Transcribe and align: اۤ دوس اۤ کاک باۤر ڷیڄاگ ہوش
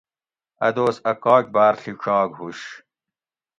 اۤ 0.67 0.73
دوس 0.75 0.95
اۤ 1.09 1.15
کاک 1.23 1.45
باۤر 1.53 1.73
ڷیڄاگ 1.81 2.29
ہوش 2.39 2.59